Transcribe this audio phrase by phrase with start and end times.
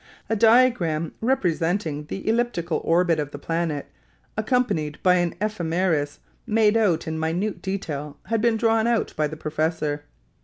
[0.31, 3.85] A diagram representing the elliptical orbit of the planet,
[4.35, 9.37] accompanied by an ephemeris made out in minute detail, had been drawn out by the
[9.37, 10.05] professor.